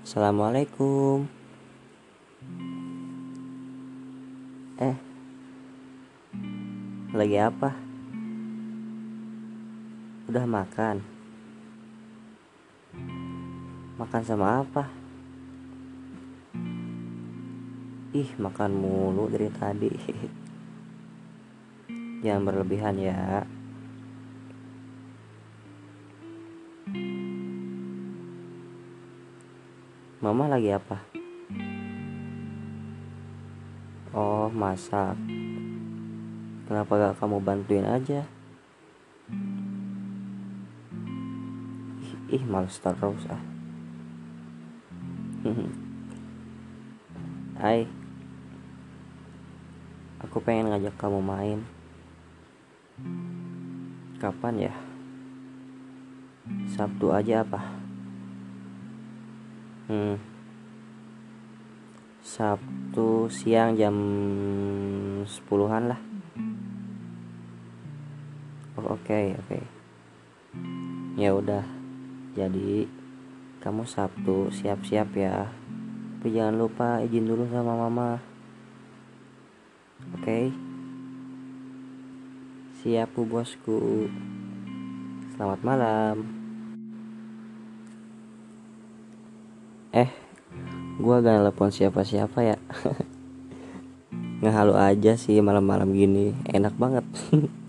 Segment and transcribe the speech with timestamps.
[0.00, 1.28] Assalamualaikum.
[4.80, 4.96] Eh,
[7.12, 7.76] lagi apa?
[10.24, 11.04] Udah makan?
[14.00, 14.88] Makan sama apa?
[18.16, 19.92] Ih, makan mulu dari tadi.
[22.24, 23.44] Jangan berlebihan ya.
[30.20, 31.00] Mama lagi apa?
[34.12, 35.16] Oh, masak.
[36.68, 38.28] Kenapa gak kamu bantuin aja?
[42.04, 43.40] Ih, ih males terus ah.
[47.64, 47.88] Hai.
[50.20, 51.64] Aku pengen ngajak kamu main.
[54.20, 54.74] Kapan ya?
[56.68, 57.79] Sabtu aja apa?
[59.90, 60.14] Hmm.
[62.22, 63.96] Sabtu siang jam
[65.26, 66.00] 10-an lah
[68.78, 69.62] oh, oke okay, oke okay.
[71.18, 71.66] ya udah
[72.38, 72.86] jadi
[73.58, 75.50] kamu Sabtu siap-siap ya
[76.20, 78.22] tapi jangan lupa izin dulu sama mama
[80.14, 80.54] oke okay?
[82.78, 84.06] siap bu bosku
[85.34, 86.16] selamat malam
[89.90, 90.10] eh
[91.00, 92.56] gue gak nelfon siapa-siapa ya.
[94.40, 96.32] Ngehalu aja sih malam-malam gini.
[96.48, 97.04] Enak banget